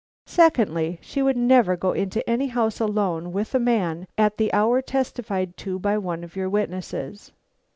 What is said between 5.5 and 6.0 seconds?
to by